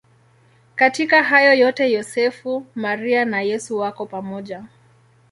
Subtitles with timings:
[0.75, 4.63] Katika hayo yote Yosefu, Maria na Yesu wako pamoja.